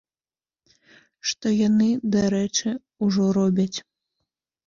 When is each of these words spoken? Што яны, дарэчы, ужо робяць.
Што 1.31 1.51
яны, 1.67 1.89
дарэчы, 2.15 2.73
ужо 3.09 3.27
робяць. 3.39 3.77